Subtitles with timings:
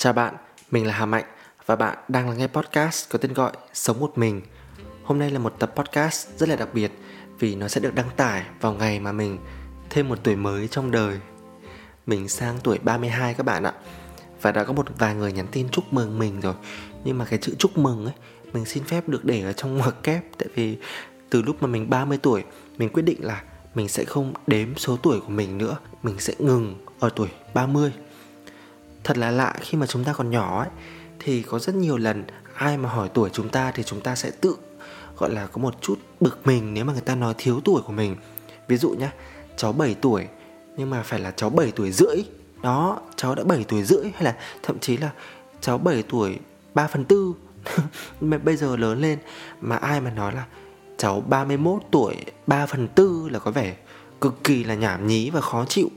[0.00, 0.34] Chào bạn,
[0.70, 1.24] mình là Hà Mạnh
[1.66, 4.42] và bạn đang lắng nghe podcast có tên gọi Sống một mình.
[5.04, 6.92] Hôm nay là một tập podcast rất là đặc biệt
[7.38, 9.38] vì nó sẽ được đăng tải vào ngày mà mình
[9.90, 11.20] thêm một tuổi mới trong đời.
[12.06, 13.72] Mình sang tuổi 32 các bạn ạ.
[14.42, 16.54] Và đã có một vài người nhắn tin chúc mừng mình rồi.
[17.04, 18.14] Nhưng mà cái chữ chúc mừng ấy,
[18.52, 20.78] mình xin phép được để ở trong ngoặc kép tại vì
[21.30, 22.44] từ lúc mà mình 30 tuổi,
[22.76, 23.42] mình quyết định là
[23.74, 27.92] mình sẽ không đếm số tuổi của mình nữa, mình sẽ ngừng ở tuổi 30
[29.04, 30.68] thật là lạ, khi mà chúng ta còn nhỏ ấy,
[31.18, 34.30] thì có rất nhiều lần ai mà hỏi tuổi chúng ta thì chúng ta sẽ
[34.40, 34.56] tự,
[35.18, 37.92] gọi là, có một chút bực mình nếu mà người ta nói thiếu tuổi của
[37.92, 38.16] mình.
[38.68, 39.12] Ví dụ nhá,
[39.56, 40.26] cháu 7 tuổi,
[40.76, 42.16] nhưng mà phải là cháu 7 tuổi rưỡi.
[42.62, 45.10] Đó, cháu đã 7 tuổi rưỡi, hay là thậm chí là
[45.60, 46.38] cháu 7 tuổi
[46.74, 47.34] 3 phần tư.
[48.20, 49.18] Mà bây giờ lớn lên
[49.60, 50.44] mà ai mà nói là
[50.96, 53.76] cháu 31 tuổi 3 phần tư là có vẻ
[54.20, 55.88] cực kỳ là nhảm nhí và khó chịu.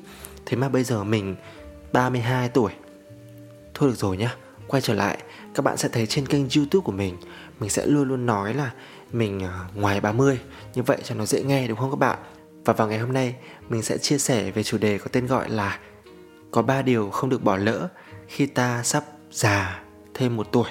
[0.45, 1.35] Thế mà bây giờ mình
[1.93, 2.71] 32 tuổi
[3.81, 4.35] Thôi được rồi nhá.
[4.67, 5.17] Quay trở lại,
[5.53, 7.17] Các bạn sẽ thấy trên kênh youtube của mình
[7.59, 8.71] Mình sẽ luôn luôn nói là
[9.11, 10.39] Mình à, ngoài 30
[10.73, 12.19] Như vậy cho nó dễ nghe đúng không các bạn?
[12.65, 13.35] Và vào ngày hôm nay,
[13.69, 15.79] Mình sẽ chia sẻ về chủ đề có tên gọi là
[16.51, 17.87] Có 3 điều không được bỏ lỡ
[18.27, 19.81] Khi ta sắp già
[20.13, 20.69] thêm một tuổi.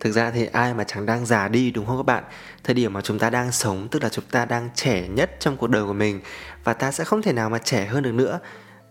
[0.00, 2.24] Thực ra thì ai mà chẳng đang già đi đúng không các bạn?
[2.64, 5.56] Thời điểm mà chúng ta đang sống, Tức là chúng ta đang trẻ nhất trong
[5.56, 6.20] cuộc đời của mình
[6.64, 8.40] Và ta sẽ không thể nào mà trẻ hơn được nữa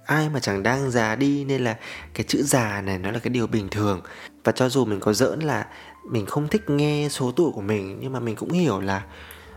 [0.05, 1.77] ai mà chẳng đang già đi nên là
[2.13, 4.01] cái chữ già này nó là cái điều bình thường.
[4.43, 5.65] Và cho dù mình có giỡn là
[6.09, 9.03] mình không thích nghe số tuổi của mình, nhưng mà mình cũng hiểu là,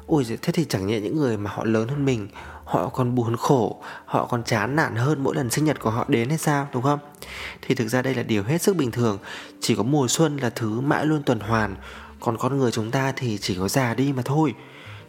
[0.06, 2.28] ôi thế thì chẳng nhẽ những người mà họ lớn hơn mình,
[2.64, 6.04] họ còn buồn khổ, họ còn chán nản hơn mỗi lần sinh nhật của họ
[6.08, 6.98] đến hay sao, đúng không?
[7.62, 9.18] Thì thực ra đây là điều hết sức bình thường.
[9.60, 11.76] Chỉ có mùa xuân là thứ mãi luôn tuần hoàn,
[12.20, 14.54] còn con người chúng ta thì chỉ có già đi mà thôi.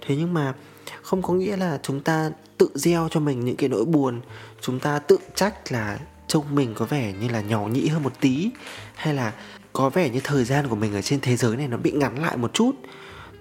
[0.02, 0.54] Thế nhưng mà
[1.02, 4.22] không có nghĩa là chúng ta tự gieo cho mình những cái nỗi buồn.
[4.62, 8.14] Chúng ta tự trách là trông mình có vẻ như là nhỏ nhĩ hơn một
[8.20, 8.50] tí,
[8.96, 9.34] hay là
[9.74, 12.24] có vẻ như thời gian của mình ở trên thế giới này nó bị ngắn
[12.24, 12.72] lại một chút.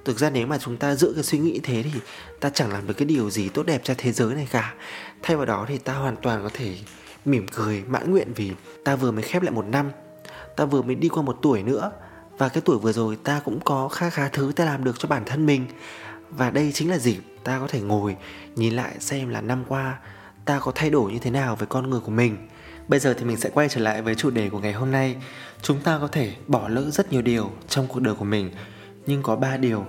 [0.04, 2.00] Thực ra nếu mà chúng ta giữ cái suy nghĩ thế thì
[2.40, 4.74] ta chẳng làm được cái điều gì tốt đẹp cho thế giới này cả.
[5.22, 6.76] Thay vào đó thì ta hoàn toàn có thể
[7.24, 8.52] mỉm cười, mãn nguyện vì
[8.84, 9.90] ta vừa mới khép lại một năm,
[10.56, 11.92] ta vừa mới đi qua một tuổi nữa.
[12.38, 15.08] Và cái tuổi vừa rồi ta cũng có khá khá thứ ta làm được cho
[15.08, 15.66] bản thân mình
[16.30, 18.16] và đây chính là dịp ta có thể ngồi,
[18.56, 19.98] nhìn lại xem là năm qua
[20.44, 22.48] ta có thay đổi như thế nào với con người của mình.
[22.88, 25.16] Bây giờ thì mình sẽ quay trở lại với chủ đề của ngày hôm nay.
[25.62, 28.50] Chúng ta có thể bỏ lỡ rất nhiều điều trong cuộc đời của mình,
[29.06, 29.86] nhưng có ba điều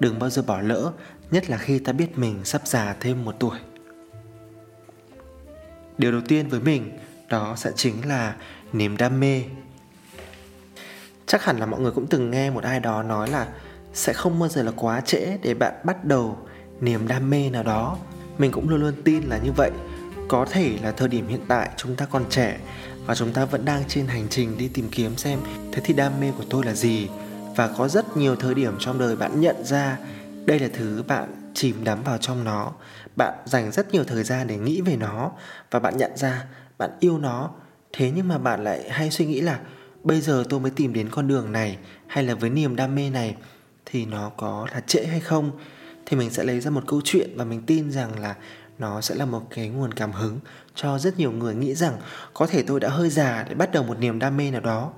[0.00, 0.92] đừng bao giờ bỏ lỡ,
[1.30, 3.58] nhất là khi ta biết mình sắp già thêm một tuổi.
[5.98, 8.36] Điều đầu tiên với mình, đó sẽ chính là
[8.72, 9.42] niềm đam mê.
[11.26, 13.48] Chắc hẳn là mọi người cũng từng nghe một ai đó nói là
[13.94, 16.38] sẽ không bao giờ là quá trễ để bạn bắt đầu
[16.80, 17.96] niềm đam mê nào đó.
[18.38, 19.70] Mình cũng luôn luôn tin là như vậy.
[20.28, 22.58] Có thể là thời điểm hiện tại chúng ta còn trẻ
[23.06, 25.38] và chúng ta vẫn đang trên hành trình đi tìm kiếm xem
[25.72, 27.08] thế thì đam mê của tôi là gì.
[27.56, 29.98] Và có rất nhiều thời điểm trong đời bạn nhận ra
[30.44, 32.72] đây là thứ bạn chìm đắm vào trong nó.
[33.16, 35.30] Bạn dành rất nhiều thời gian để nghĩ về nó
[35.70, 36.44] và bạn nhận ra
[36.78, 37.50] bạn yêu nó.
[37.92, 39.60] Thế nhưng mà bạn lại hay suy nghĩ là
[40.04, 43.10] bây giờ tôi mới tìm đến con đường này hay là với niềm đam mê
[43.10, 43.36] này
[43.90, 45.50] thì nó có là trễ hay không,
[46.06, 48.34] thì mình sẽ lấy ra một câu chuyện và mình tin rằng là
[48.78, 50.38] nó sẽ là một cái nguồn cảm hứng
[50.74, 51.96] cho rất nhiều người nghĩ rằng
[52.34, 54.92] có thể tôi đã hơi già để bắt đầu một niềm đam mê nào đó.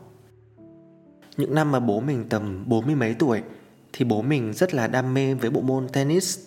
[1.36, 3.42] Những năm mà bố mình tầm bốn mươi mấy tuổi
[3.92, 6.38] thì bố mình rất là đam mê với bộ môn tennis.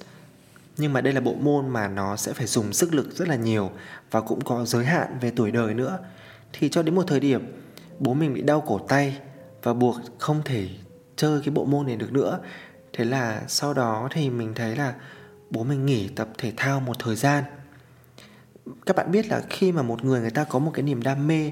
[0.77, 3.35] Nhưng mà đây là bộ môn mà nó sẽ phải dùng sức lực rất là
[3.35, 3.71] nhiều
[4.11, 5.99] và cũng có giới hạn về tuổi đời nữa.
[6.53, 7.53] Thì cho đến một thời điểm,
[7.99, 9.17] bố mình bị đau cổ tay
[9.63, 10.69] và buộc không thể
[11.15, 12.39] chơi cái bộ môn này được nữa.
[12.93, 14.93] Thế là sau đó thì mình thấy là
[15.49, 17.43] bố mình nghỉ tập thể thao một thời gian.
[18.85, 21.27] Các bạn biết là khi mà một người người ta có một cái niềm đam
[21.27, 21.51] mê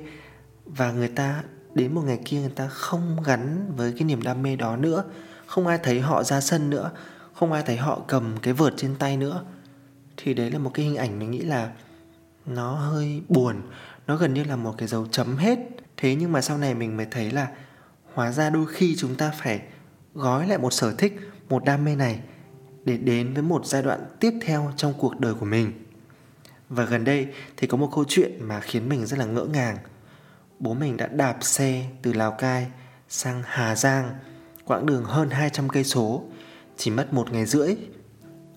[0.66, 4.44] và người ta, đến một ngày kia người ta không gắn với cái niềm đam
[4.44, 5.04] mê đó nữa,
[5.46, 6.92] không ai thấy họ ra sân nữa,
[7.34, 9.44] không ai thấy họ cầm cái vợt trên tay nữa,
[10.18, 11.72] thì đấy là một cái hình ảnh mình nghĩ là
[12.46, 13.62] nó hơi buồn,
[14.08, 15.60] nó gần như là một cái dấu chấm hết.
[15.98, 17.48] Thế nhưng mà sau này mình mới thấy là
[18.14, 19.62] hóa ra đôi khi chúng ta phải
[20.14, 21.20] gói lại một sở thích,
[21.50, 22.20] một đam mê này
[22.86, 25.72] để đến với một giai đoạn tiếp theo trong cuộc đời của mình.
[26.70, 27.28] Và gần đây
[27.58, 29.78] thì có một câu chuyện mà khiến mình rất là ngỡ ngàng.
[30.60, 32.68] Bố mình đã đạp xe từ lào cai
[33.10, 34.14] sang hà giang,
[34.66, 36.24] quãng đường hơn 200 cây số,
[36.78, 37.76] chỉ mất một ngày rưỡi.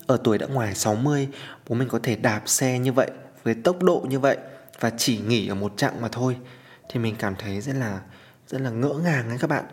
[0.07, 1.27] Ở tuổi đã ngoài 60
[1.67, 3.11] bố mình có thể đạp xe như vậy,
[3.43, 4.37] với tốc độ như vậy
[4.79, 6.37] và chỉ nghỉ ở một chặng mà thôi.
[6.89, 8.01] Thì mình cảm thấy rất là
[8.47, 9.65] rất là ngỡ ngàng đấy các bạn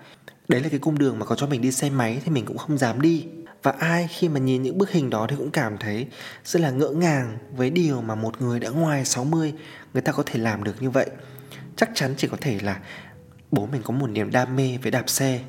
[0.49, 2.59] đấy là cái cung đường mà có cho mình đi xe máy thì mình cũng
[2.59, 3.27] không dám đi
[3.63, 6.07] và ai khi mà nhìn những bức hình đó thì cũng cảm thấy
[6.45, 9.55] rất là ngỡ ngàng với điều mà một người đã ngoài 60
[9.93, 11.11] người ta có thể làm được như vậy.
[11.77, 12.81] Chắc chắn chỉ có thể là
[13.51, 15.41] bố mình có một niềm đam mê với đạp xe.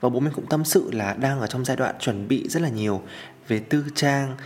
[0.00, 2.62] Và bố mình cũng tâm sự là đang ở trong giai đoạn chuẩn bị rất
[2.62, 3.02] là nhiều
[3.48, 4.36] về tư trang,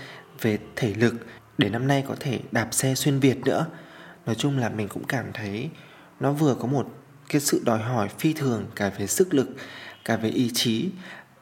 [0.40, 1.14] về thể lực
[1.58, 3.66] để năm nay có thể đạp xe xuyên Việt nữa.
[4.26, 5.70] Nói chung là mình cũng cảm thấy
[6.20, 6.88] nó vừa có một
[7.28, 9.48] cái sự đòi hỏi phi thường cả về sức lực,
[10.04, 10.90] cả về ý chí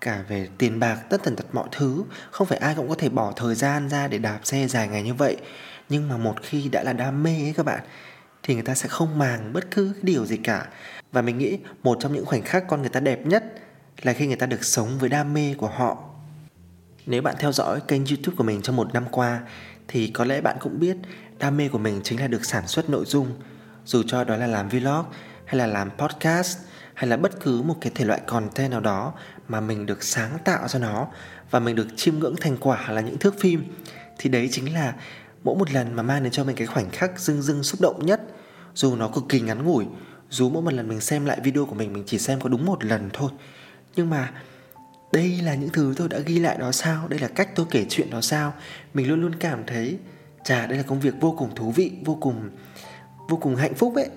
[0.00, 2.04] cả về tiền bạc tất tần tật mọi thứ.
[2.30, 5.02] Không phải ai cũng có thể bỏ thời gian ra để đạp xe dài ngày
[5.02, 5.36] như vậy.
[5.88, 7.80] Nhưng mà một khi đã là đam mê ấy các bạn
[8.42, 10.66] thì người ta sẽ không màng bất cứ cái điều gì cả.
[11.12, 13.44] Và mình nghĩ một trong những khoảnh khắc con người ta đẹp nhất
[14.02, 16.04] là khi người ta được sống với đam mê của họ.
[17.06, 19.40] Nếu bạn theo dõi kênh youtube của mình trong một năm qua
[19.88, 20.96] thì có lẽ bạn cũng biết
[21.38, 23.30] đam mê của mình chính là được sản xuất nội dung.
[23.84, 25.04] Dù cho đó là làm vlog
[25.46, 26.58] hay là làm podcast,
[26.94, 29.12] hay là bất cứ một cái thể loại content nào đó
[29.48, 31.08] mà mình được sáng tạo cho nó
[31.50, 33.64] và mình được chiêm ngưỡng thành quả là những thước phim,
[34.18, 34.94] thì đấy chính là
[35.44, 38.06] mỗi một lần mà mang đến cho mình cái khoảnh khắc dưng dưng xúc động
[38.06, 38.20] nhất,
[38.74, 39.84] dù nó cực kỳ ngắn ngủi,
[40.30, 42.66] dù mỗi một lần mình xem lại video của mình mình chỉ xem có đúng
[42.66, 43.30] một lần thôi.
[43.96, 44.32] Nhưng mà
[45.12, 47.86] đây là những thứ tôi đã ghi lại đó sao, đây là cách tôi kể
[47.88, 48.54] chuyện đó sao,
[48.94, 49.98] mình luôn luôn cảm thấy,
[50.44, 52.50] chà, đây là công việc vô cùng thú vị, vô cùng
[53.28, 54.08] vô cùng hạnh phúc ấy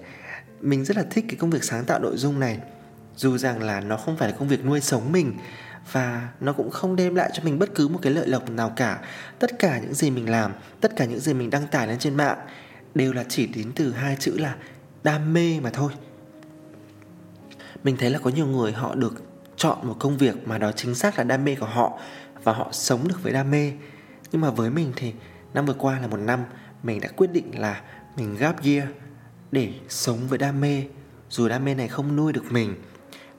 [0.62, 2.60] mình rất là thích cái công việc sáng tạo nội dung này.
[3.16, 5.34] Dù rằng là nó không phải là công việc nuôi sống mình
[5.92, 8.74] và nó cũng không đem lại cho mình bất cứ một cái lợi lộc nào
[8.76, 9.00] cả.
[9.40, 12.16] Tất cả những gì mình làm, tất cả những gì mình đăng tải lên trên
[12.16, 12.38] mạng
[12.96, 14.56] đều là chỉ đến từ hai chữ là
[15.04, 15.92] đam mê mà thôi.
[17.84, 19.24] Mình thấy là có nhiều người họ được
[19.56, 22.00] chọn một công việc mà đó chính xác là đam mê của họ
[22.44, 23.72] và họ sống được với đam mê.
[24.32, 25.14] Nhưng mà với mình thì
[25.54, 26.44] năm vừa qua là một năm,
[26.84, 27.82] mình đã quyết định là
[28.18, 28.84] mình gap year
[29.52, 30.84] để sống với đam mê.
[31.30, 32.76] Dù đam mê này không nuôi được mình,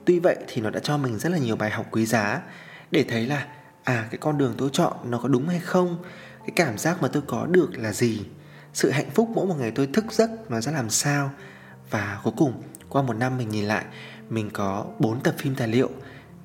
[0.05, 2.41] tuy vậy thì nó đã cho mình rất là nhiều bài học quý giá
[2.91, 3.47] để thấy là
[3.83, 5.97] à cái con đường tôi chọn nó có đúng hay không,
[6.39, 8.25] cái cảm giác mà tôi có được là gì,
[8.73, 11.31] sự hạnh phúc mỗi một ngày tôi thức giấc nó sẽ làm sao.
[11.89, 13.85] Và cuối cùng, qua một năm mình nhìn lại,
[14.29, 15.89] mình có 4 tập phim tài liệu,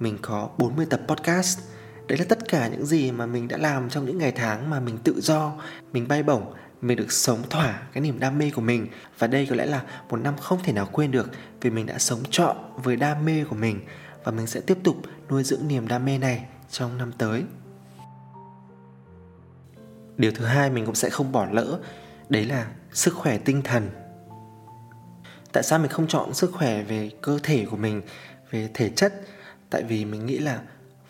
[0.00, 1.58] mình có 40 tập podcast.
[2.06, 4.80] Đấy là tất cả những gì mà mình đã làm trong những ngày tháng mà
[4.80, 5.52] mình tự do,
[5.92, 8.86] mình bay bổng mình được sống thỏa cái niềm đam mê của mình.
[9.18, 11.30] Và đây có lẽ là một năm không thể nào quên được
[11.60, 13.80] vì mình đã sống trọn với đam mê của mình.
[14.24, 14.96] Và mình sẽ tiếp tục
[15.30, 17.44] nuôi dưỡng niềm đam mê này trong năm tới.
[20.16, 21.78] Điều thứ hai mình cũng sẽ không bỏ lỡ,
[22.28, 23.90] đấy là sức khỏe tinh thần.
[25.52, 28.02] Tại sao mình không chọn sức khỏe về cơ thể của mình,
[28.50, 29.14] về thể chất?
[29.70, 30.60] Tại vì mình nghĩ là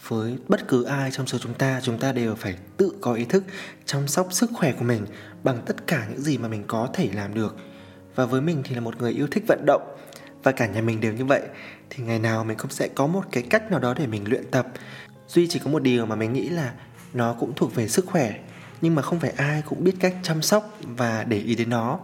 [0.08, 3.24] với bất cứ ai trong số chúng ta chúng ta đều phải tự có ý
[3.24, 3.44] thức
[3.84, 5.06] chăm sóc sức khỏe của mình
[5.46, 7.56] bằng tất cả những gì mà mình có thể làm được.
[8.14, 9.82] Và với mình thì là một người yêu thích vận động,
[10.42, 11.42] và cả nhà mình đều như vậy.
[11.90, 14.50] Thì ngày nào mình cũng sẽ có một cái cách nào đó để mình luyện
[14.50, 14.66] tập.
[15.28, 16.74] Duy chỉ có một điều mà mình nghĩ là
[17.14, 18.34] nó cũng thuộc về sức khỏe,
[18.80, 22.00] nhưng mà không phải ai cũng biết cách chăm sóc và để ý đến nó.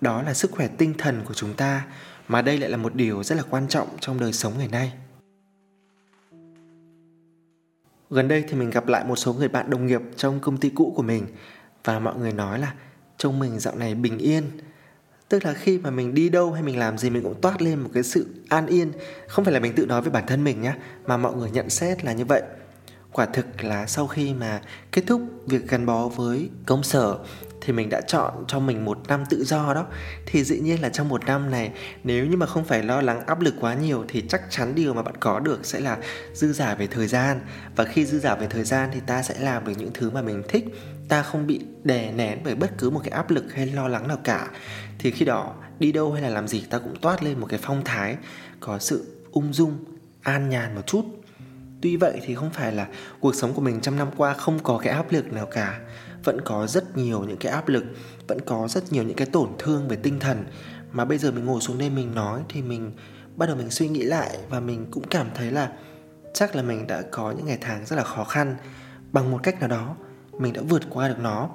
[0.00, 1.86] Đó là sức khỏe tinh thần của chúng ta,
[2.28, 4.92] mà đây lại là một điều rất là quan trọng trong đời sống ngày nay.
[8.10, 10.70] Gần đây thì mình gặp lại một số người bạn đồng nghiệp trong công ty
[10.70, 11.26] cũ của mình,
[11.84, 12.74] và mọi người nói là
[13.18, 14.44] trông mình dạo này bình yên.
[15.28, 17.80] Tức là khi mà mình đi đâu hay mình làm gì mình cũng toát lên
[17.80, 18.92] một cái sự an yên.
[19.28, 20.74] Không phải là mình tự nói với bản thân mình nhé
[21.06, 22.42] mà mọi người nhận xét là như vậy.
[23.12, 24.60] Quả thực là sau khi mà
[24.92, 27.18] kết thúc việc gắn bó với công sở
[27.60, 29.86] thì mình đã chọn cho mình một năm tự do đó
[30.26, 31.72] thì dĩ nhiên là trong một năm này,
[32.04, 34.94] nếu như mà không phải lo lắng áp lực quá nhiều thì chắc chắn điều
[34.94, 35.98] mà bạn có được sẽ là
[36.34, 37.40] dư giả về thời gian
[37.76, 40.22] và khi dư giả về thời gian thì ta sẽ làm được những thứ mà
[40.22, 40.64] mình thích
[41.08, 44.08] ta không bị đè nén bởi bất cứ một cái áp lực hay lo lắng
[44.08, 44.50] nào cả,
[44.98, 47.58] thì khi đó, đi đâu hay là làm gì ta cũng toát lên một cái
[47.62, 48.16] phong thái
[48.60, 49.84] có sự ung dung,
[50.22, 51.04] an nhàn một chút.
[51.82, 52.86] Tuy vậy thì không phải là
[53.20, 55.80] cuộc sống của mình trăm năm qua không có cái áp lực nào cả.
[56.24, 57.84] Vẫn có rất nhiều những cái áp lực,
[58.28, 60.44] vẫn có rất nhiều những cái tổn thương về tinh thần.
[60.92, 62.92] Mà bây giờ mình ngồi xuống đây mình nói thì mình
[63.36, 65.72] bắt đầu mình suy nghĩ lại và mình cũng cảm thấy là
[66.34, 68.56] chắc là mình đã có những ngày tháng rất là khó khăn.
[69.12, 69.96] Bằng một cách nào đó
[70.38, 71.50] mình đã vượt qua được nó.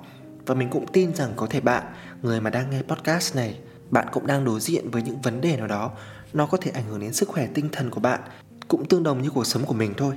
[0.46, 1.84] Và mình cũng tin rằng có thể bạn,
[2.22, 3.60] người mà đang nghe podcast này,
[3.90, 5.92] bạn cũng đang đối diện với những vấn đề nào đó.
[6.34, 8.20] Nó có thể ảnh hưởng đến sức khỏe tinh thần của bạn,
[8.68, 10.16] cũng tương đồng như cuộc sống của mình thôi.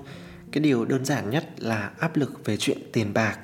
[0.52, 3.38] Cái điều đơn giản nhất là áp lực về chuyện tiền bạc.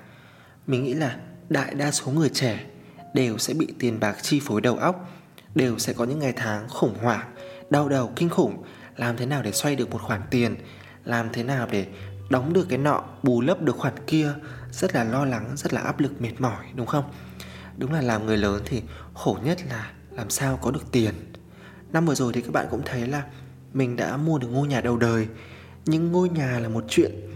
[0.67, 1.17] Mình nghĩ là
[1.49, 2.67] đại đa số người trẻ
[3.15, 5.11] đều sẽ bị tiền bạc chi phối đầu óc,
[5.55, 7.35] đều sẽ có những ngày tháng khủng hoảng,
[7.71, 8.62] đau đầu, kinh khủng.
[8.97, 10.57] Làm thế nào để xoay được một khoản tiền?
[11.05, 11.87] Làm thế nào để
[12.31, 14.33] đóng được cái nọ, bù lấp được khoản kia?
[14.73, 17.05] Rất là lo lắng, rất là áp lực, mệt mỏi, đúng không?
[17.77, 18.83] Đúng là làm người lớn thì
[19.15, 21.15] khổ nhất là làm sao có được tiền.
[21.93, 23.23] Năm vừa rồi thì các bạn cũng thấy là
[23.73, 25.29] mình đã mua được ngôi nhà đầu đời,
[25.87, 27.31] nhưng ngôi nhà là một chuyện.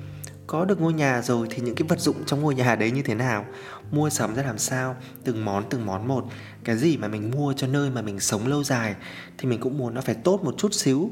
[0.47, 3.03] Có được ngôi nhà rồi thì những cái vật dụng trong ngôi nhà đấy như
[3.03, 3.47] thế nào?
[3.91, 4.97] Mua sắm ra làm sao?
[5.25, 6.25] Từng món từng món một.
[6.65, 8.95] Cái gì mà mình mua cho nơi mà mình sống lâu dài
[9.39, 11.11] thì mình cũng muốn nó phải tốt một chút xíu.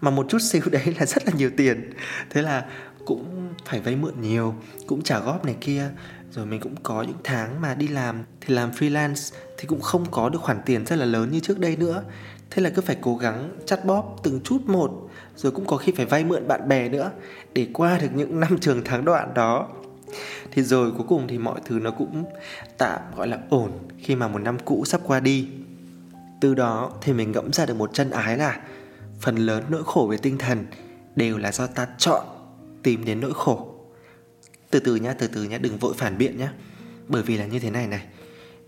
[0.00, 1.92] Mà một chút xíu đấy là rất là nhiều tiền.
[2.30, 2.66] Thế là
[3.10, 4.54] cũng phải vay mượn nhiều,
[4.86, 5.90] cũng trả góp này kia.
[6.32, 10.06] Rồi mình cũng có những tháng mà đi làm, thì làm freelance thì cũng không
[10.10, 12.02] có được khoản tiền rất là lớn như trước đây nữa.
[12.50, 15.92] Thế là cứ phải cố gắng chắt bóp từng chút một, rồi cũng có khi
[15.96, 17.10] phải vay mượn bạn bè nữa
[17.54, 19.68] để qua được những năm trường tháng đoạn đó.
[20.50, 22.24] Thì rồi cuối cùng thì mọi thứ nó cũng
[22.78, 25.48] tạm gọi là ổn khi mà một năm cũ sắp qua đi.
[26.40, 28.60] Từ đó thì mình ngẫm ra được một chân ái là
[29.20, 30.66] phần lớn nỗi khổ về tinh thần
[31.16, 32.39] đều là do ta chọn
[32.82, 33.74] tìm đến nỗi khổ.
[34.70, 36.52] Từ từ nhá, từ từ nhá, đừng vội phản biện nhá.
[37.08, 38.02] Bởi vì là như thế này này.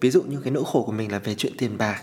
[0.00, 2.02] Ví dụ như cái nỗi khổ của mình là về chuyện tiền bạc,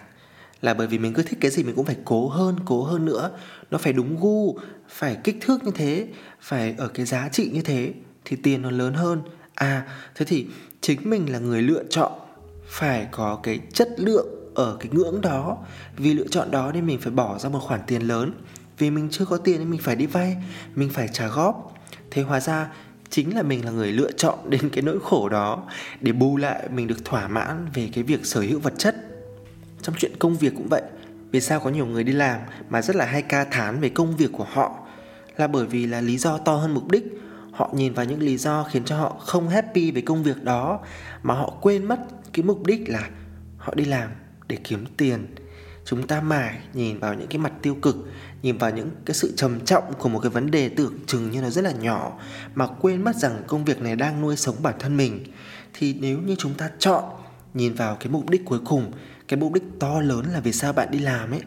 [0.61, 3.05] là bởi vì mình cứ thích cái gì mình cũng phải cố hơn cố hơn
[3.05, 3.31] nữa.
[3.71, 4.57] Nó phải đúng gu,
[4.89, 6.07] phải kích thước như thế,
[6.41, 7.93] phải ở cái giá trị như thế
[8.25, 9.21] thì tiền nó lớn hơn.
[9.53, 10.47] À thế thì
[10.81, 12.11] chính mình là người lựa chọn
[12.67, 15.57] phải có cái chất lượng ở cái ngưỡng đó.
[15.97, 18.33] Vì lựa chọn đó nên mình phải bỏ ra một khoản tiền lớn.
[18.77, 20.37] Vì mình chưa có tiền nên mình phải đi vay,
[20.75, 21.73] mình phải trả góp
[22.11, 22.67] thế hóa ra,
[23.09, 25.63] chính là mình là người lựa chọn đến cái nỗi khổ đó
[26.01, 28.95] để bù lại mình được thỏa mãn về cái việc sở hữu vật chất.
[29.81, 30.81] Trong chuyện công việc cũng vậy,
[31.31, 32.39] vì sao có nhiều người đi làm
[32.69, 34.75] mà rất là hay ca thán về công việc của họ?
[35.37, 37.03] Là bởi vì là lý do to hơn mục đích.
[37.51, 40.79] Họ nhìn vào những lý do khiến cho họ không happy về công việc đó,
[41.23, 41.99] mà họ quên mất
[42.33, 43.09] cái mục đích là
[43.57, 44.09] họ đi làm
[44.47, 45.25] để kiếm tiền
[45.89, 47.95] chúng ta mãi nhìn vào những cái mặt tiêu cực,
[48.41, 51.41] nhìn vào những cái sự trầm trọng của một cái vấn đề tưởng chừng như
[51.41, 52.19] nó rất là nhỏ
[52.55, 55.23] mà quên mất rằng công việc này đang nuôi sống bản thân mình.
[55.73, 57.03] Thì nếu như chúng ta chọn
[57.53, 58.91] nhìn vào cái mục đích cuối cùng,
[59.27, 61.41] cái mục đích to lớn là vì sao bạn đi làm ấy,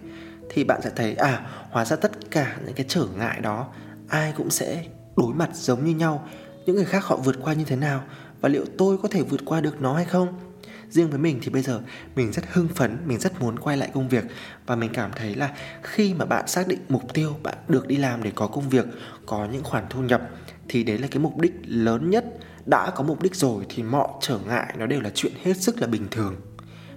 [0.50, 3.68] thì bạn sẽ thấy à hóa ra tất cả những cái trở ngại đó,
[4.08, 4.84] ai cũng sẽ
[5.16, 6.28] đối mặt giống như nhau.
[6.66, 8.04] Những người khác họ vượt qua như thế nào?
[8.40, 10.51] Và liệu tôi có thể vượt qua được nó hay không?
[10.92, 11.80] Riêng với mình thì bây giờ
[12.16, 14.24] mình rất hưng phấn, mình rất muốn quay lại công việc.
[14.66, 15.50] Và mình cảm thấy là
[15.82, 18.86] khi mà bạn xác định mục tiêu, bạn được đi làm để có công việc,
[19.26, 20.22] có những khoản thu nhập,
[20.68, 22.24] thì đấy là cái mục đích lớn nhất.
[22.66, 25.80] Đã có mục đích rồi thì mọi trở ngại nó đều là chuyện hết sức
[25.80, 26.36] là bình thường.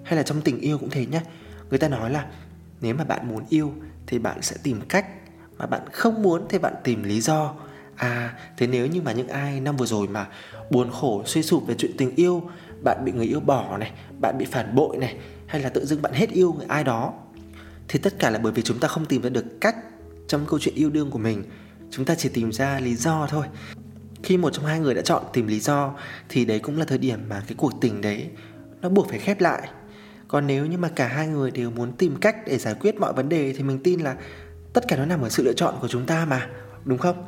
[0.04, 1.22] Hay là trong tình yêu cũng thế nhé
[1.70, 2.26] người ta nói là
[2.82, 3.74] nếu mà bạn muốn yêu
[4.08, 5.06] thì bạn sẽ tìm cách,
[5.58, 7.54] mà bạn không muốn thì bạn tìm lý do.
[7.96, 10.28] À thế nếu như mà những ai năm vừa rồi mà
[10.70, 12.50] buồn khổ, suy sụp về chuyện tình yêu
[12.86, 15.16] bạn bị người yêu bỏ này, bạn bị phản bội này,
[15.48, 17.14] hay là tự dưng bạn hết yêu người ai đó,
[17.88, 19.76] thì tất cả là bởi vì chúng ta không tìm ra được cách
[20.28, 21.44] trong câu chuyện yêu đương của mình.
[21.92, 23.46] Chúng ta chỉ tìm ra lý do thôi.
[24.24, 25.94] Khi một trong hai người đã chọn tìm lý do,
[26.30, 28.30] thì đấy cũng là thời điểm mà cái cuộc tình đấy
[28.82, 29.70] nó buộc phải khép lại.
[30.28, 33.14] Còn nếu như mà cả hai người đều muốn tìm cách để giải quyết mọi
[33.14, 34.16] vấn đề, thì mình tin là
[34.74, 36.50] tất cả nó nằm ở sự lựa chọn của chúng ta mà,
[36.86, 37.26] đúng không?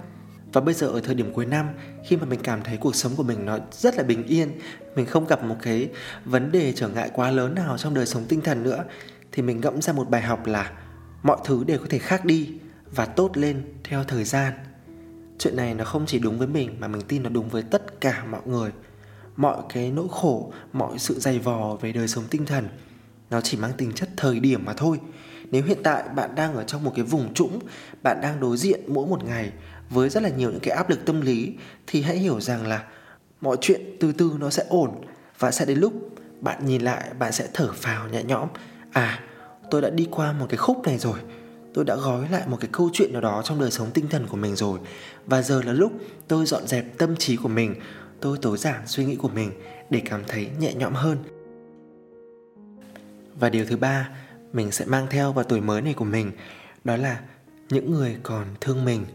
[0.54, 1.70] Và bây giờ ở thời điểm cuối năm,
[2.06, 4.52] khi mà mình cảm thấy cuộc sống của mình nó rất là bình yên,
[4.96, 5.90] mình không gặp một cái
[6.26, 8.84] vấn đề trở ngại quá lớn nào trong đời sống tinh thần nữa,
[9.32, 10.72] thì mình ngẫm ra một bài học là
[11.24, 12.54] mọi thứ đều có thể khác đi
[12.92, 14.54] và tốt lên theo thời gian.
[15.40, 18.02] Chuyện này nó không chỉ đúng với mình mà mình tin nó đúng với tất
[18.02, 18.72] cả mọi người.
[19.36, 22.68] Mọi cái nỗi khổ, mọi sự dày vò về đời sống tinh thần,
[23.30, 25.00] nó chỉ mang tính chất thời điểm mà thôi.
[25.52, 27.60] Nếu hiện tại bạn đang ở trong một cái vùng trũng,
[28.04, 29.52] bạn đang đối diện mỗi một ngày
[29.90, 31.54] với rất là nhiều những cái áp lực tâm lý
[31.88, 32.84] thì hãy hiểu rằng là
[33.42, 34.92] mọi chuyện từ từ nó sẽ ổn
[35.40, 35.94] và sẽ đến lúc
[36.42, 38.50] bạn nhìn lại, bạn sẽ thở phào nhẹ nhõm.
[38.92, 39.20] À
[39.72, 41.20] tôi đã đi qua một cái khúc này rồi.
[41.74, 44.28] Tôi đã gói lại một cái câu chuyện nào đó trong đời sống tinh thần
[44.28, 44.80] của mình rồi.
[45.26, 45.92] Và giờ là lúc
[46.28, 47.76] tôi dọn dẹp tâm trí của mình,
[48.22, 49.52] tôi tối giản suy nghĩ của mình
[49.90, 51.18] để cảm thấy nhẹ nhõm hơn.
[53.40, 54.10] Và điều thứ ba
[54.54, 56.32] mình sẽ mang theo vào tuổi mới này của mình,
[56.84, 57.20] đó là
[57.70, 59.06] những người còn thương mình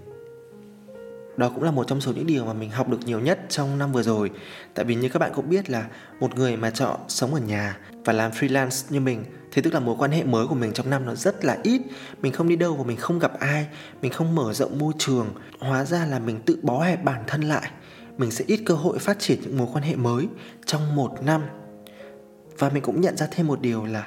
[1.37, 3.79] đó cũng là một trong số những điều mà mình học được nhiều nhất trong
[3.79, 4.31] năm vừa rồi.
[4.75, 5.87] Tại vì như các bạn cũng biết là
[6.21, 9.81] một người mà chọn sống ở nhà và làm freelance như mình, thì tức là
[9.81, 11.83] mối quan hệ mới của mình trong năm nó rất là ít.
[12.23, 13.67] Mình không đi đâu và mình không gặp ai,
[14.03, 15.27] mình không mở rộng môi trường.
[15.61, 17.71] Hóa ra là mình tự bó hẹp bản thân lại.
[18.17, 20.27] Mình sẽ ít cơ hội phát triển những mối quan hệ mới
[20.67, 21.43] trong một năm.
[22.59, 24.07] Và mình cũng nhận ra thêm một điều là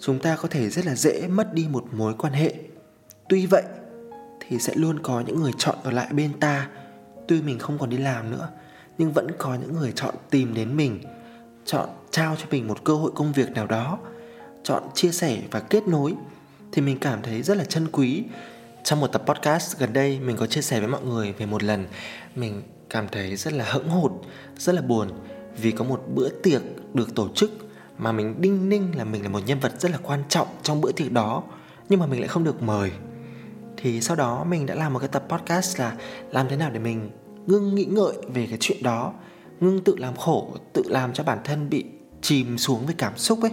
[0.00, 2.54] chúng ta có thể rất là dễ mất đi một mối quan hệ.
[3.28, 3.62] Tuy vậy
[4.48, 6.68] thì sẽ luôn có những người chọn ở lại bên ta.
[7.28, 8.48] Tuy mình không còn đi làm nữa,
[8.98, 11.00] nhưng vẫn có những người chọn tìm đến mình,
[11.64, 13.98] chọn trao cho mình một cơ hội công việc nào đó,
[14.62, 16.14] chọn chia sẻ và kết nối.
[16.72, 18.24] Thì mình cảm thấy rất là chân quý.
[18.84, 21.62] Trong một tập podcast gần đây, mình có chia sẻ với mọi người về một
[21.62, 21.86] lần,
[22.34, 24.12] mình cảm thấy rất là hững hụt,
[24.58, 25.08] rất là buồn
[25.56, 26.62] vì có một bữa tiệc
[26.94, 27.50] được tổ chức
[27.98, 30.80] mà mình đinh ninh là mình là một nhân vật rất là quan trọng trong
[30.80, 31.42] bữa tiệc đó,
[31.88, 32.92] nhưng mà mình lại không được mời
[33.86, 35.94] thì sau đó mình đã làm một cái tập podcast là
[36.30, 37.10] làm thế nào để mình
[37.46, 39.12] ngưng nghĩ ngợi về cái chuyện đó,
[39.60, 41.84] ngưng tự làm khổ, tự làm cho bản thân bị
[42.22, 43.50] chìm xuống với cảm xúc ấy.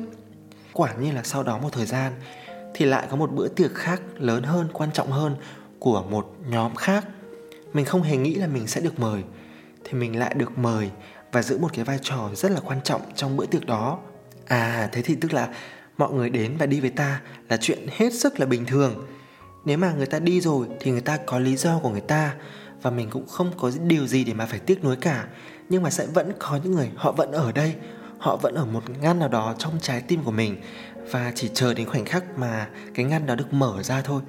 [0.73, 2.13] Quả nhiên là sau đó một thời gian
[2.73, 5.35] thì lại có một bữa tiệc khác lớn hơn, quan trọng hơn
[5.79, 7.05] của một nhóm khác.
[7.73, 9.23] Mình không hề nghĩ là mình sẽ được mời,
[9.83, 10.89] thì mình lại được mời
[11.31, 13.99] và giữ một cái vai trò rất là quan trọng trong bữa tiệc đó.
[14.45, 15.49] À thế thì tức là
[15.97, 19.05] mọi người đến và đi với ta là chuyện hết sức là bình thường
[19.65, 22.35] nếu mà người ta đi rồi thì người ta có lý do của người ta
[22.81, 25.27] và mình cũng không có điều gì để mà phải tiếc nuối cả.
[25.69, 27.75] Nhưng mà sẽ vẫn có những người, họ vẫn ở đây,
[28.17, 30.61] họ vẫn ở một ngăn nào đó trong trái tim của mình
[31.11, 34.21] và chỉ chờ đến khoảnh khắc mà cái ngăn đó được mở ra thôi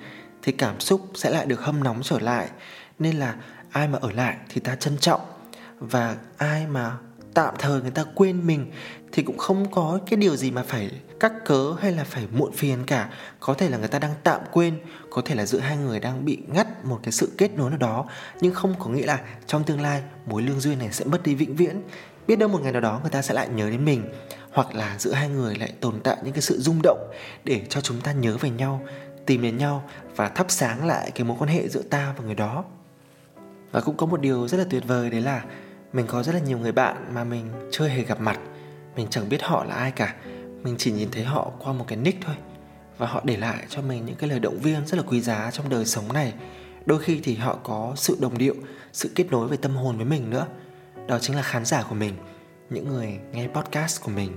[0.42, 2.48] thì cảm xúc sẽ lại được hâm nóng trở lại.
[2.98, 3.34] Nên là
[3.70, 5.20] ai mà ở lại thì ta trân trọng
[5.78, 6.96] và ai mà
[7.34, 8.70] tạm thời người ta quên mình
[9.14, 10.90] thì cũng không có cái điều gì mà phải
[11.20, 13.10] cắt cớ hay là phải muộn phiền cả.
[13.40, 14.78] Có thể là người ta đang tạm quên,
[15.10, 17.78] có thể là giữa hai người đang bị ngắt một cái sự kết nối nào
[17.78, 18.04] đó.
[18.40, 21.34] Nhưng không có nghĩa là trong tương lai mối lương duyên này sẽ mất đi
[21.34, 21.82] vĩnh viễn.
[22.26, 24.04] Biết đâu một ngày nào đó người ta sẽ lại nhớ đến mình,
[24.52, 27.10] hoặc là giữa hai người lại tồn tại những cái sự rung động
[27.44, 28.82] để cho chúng ta nhớ về nhau,
[29.26, 29.84] tìm đến nhau
[30.16, 32.64] và thắp sáng lại cái mối quan hệ giữa ta và người đó.
[33.72, 35.44] Và cũng có một điều rất là tuyệt vời, đấy là
[35.92, 38.38] mình có rất là nhiều người bạn mà mình chưa hề gặp mặt
[38.96, 40.14] mình chẳng biết họ là ai cả.
[40.62, 42.34] Mình chỉ nhìn thấy họ qua một cái nick thôi.
[42.98, 45.50] Và họ để lại cho mình những cái lời động viên rất là quý giá
[45.50, 46.32] trong đời sống này.
[46.86, 48.54] Đôi khi thì họ có sự đồng điệu,
[48.92, 50.46] sự kết nối về tâm hồn với mình nữa.
[51.06, 52.14] Đó chính là khán giả của mình,
[52.70, 54.32] những người nghe podcast của mình.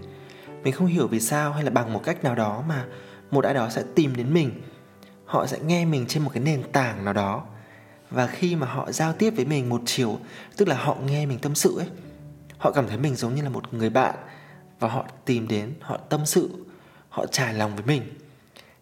[0.63, 2.85] Mình không hiểu vì sao hay là bằng một cách nào đó mà
[3.31, 4.61] một ai đó sẽ tìm đến mình.
[5.25, 7.43] Họ sẽ nghe mình trên một cái nền tảng nào đó.
[8.09, 10.17] Và khi mà họ giao tiếp với mình một chiều,
[10.57, 11.87] tức là họ nghe mình tâm sự ấy,
[12.57, 14.15] họ cảm thấy mình giống như là một người bạn
[14.79, 16.49] và họ tìm đến, họ tâm sự,
[17.09, 18.01] họ trải lòng với mình.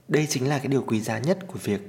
[0.08, 1.82] Đây chính là cái điều quý giá nhất của việc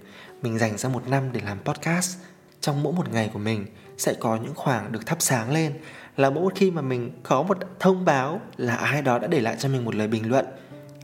[0.43, 2.19] mình dành ra một năm để làm podcast.
[2.61, 3.67] Trong mỗi một ngày của mình
[3.99, 5.73] sẽ có những khoảng được thắp sáng lên
[6.17, 9.57] là mỗi khi mà mình có một thông báo là ai đó đã để lại
[9.59, 10.47] cho mình một lời bình luận,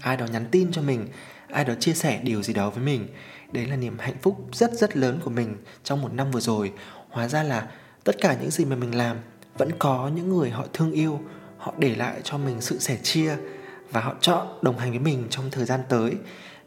[0.00, 1.08] ai đó nhắn tin cho mình,
[1.48, 3.08] ai đó chia sẻ điều gì đó với mình.
[3.52, 6.72] Đấy là niềm hạnh phúc rất rất lớn của mình trong một năm vừa rồi.
[7.08, 7.70] Hóa ra là
[8.04, 9.16] tất cả những gì mà mình làm
[9.58, 11.20] vẫn có những người họ thương yêu
[11.62, 13.36] họ để lại cho mình sự sẻ chia
[13.90, 16.14] và họ chọn đồng hành với mình trong thời gian tới.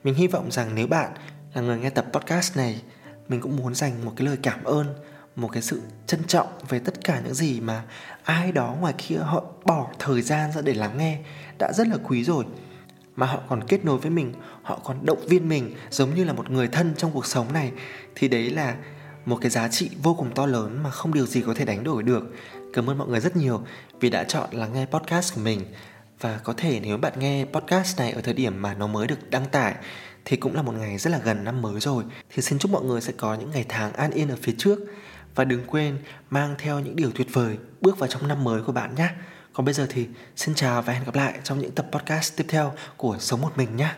[0.03, 1.11] Mình hy vọng rằng nếu bạn
[1.53, 2.81] là người nghe tập podcast này,
[3.27, 4.87] mình cũng muốn dành một cái lời cảm ơn,
[5.35, 7.83] một cái sự trân trọng về tất cả những gì mà
[8.23, 11.19] ai đó ngoài kia họ bỏ thời gian ra để lắng nghe
[11.59, 12.45] đã rất là quý rồi.
[13.15, 16.33] Mà họ còn kết nối với mình, họ còn động viên mình giống như là
[16.33, 17.71] một người thân trong cuộc sống này.
[18.15, 18.75] Thì đấy là
[19.25, 21.83] một cái giá trị vô cùng to lớn mà không điều gì có thể đánh
[21.83, 22.23] đổi được.
[22.73, 23.61] Cảm ơn mọi người rất nhiều
[23.99, 25.65] vì đã chọn lắng nghe podcast của mình.
[26.19, 29.29] Và có thể nếu bạn nghe podcast này ở thời điểm mà nó mới được
[29.29, 29.75] đăng tải,
[30.25, 32.03] thì cũng là một ngày rất là gần năm mới rồi.
[32.29, 34.79] Thì xin chúc mọi người sẽ có những ngày tháng an yên ở phía trước.
[35.35, 35.97] Và đừng quên
[36.29, 39.09] mang theo những điều tuyệt vời bước vào trong năm mới của bạn nhé.
[39.53, 42.45] Còn bây giờ thì xin chào và hẹn gặp lại trong những tập podcast tiếp
[42.47, 43.89] theo của Sống Một Mình nhé.